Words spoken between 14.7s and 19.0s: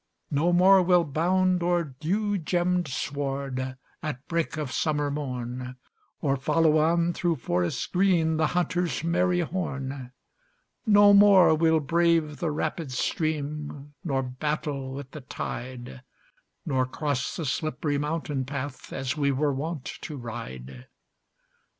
with the tide, Nor cross the slipp'ry mountain path,